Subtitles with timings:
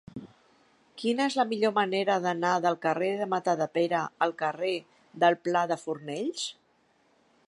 [1.01, 4.75] Quina és la millor manera d'anar del carrer de Matadepera al carrer
[5.25, 6.49] del Pla de Fornells?